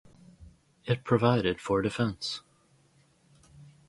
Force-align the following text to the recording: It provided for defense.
It 0.83 1.03
provided 1.03 1.61
for 1.61 1.79
defense. 1.83 2.41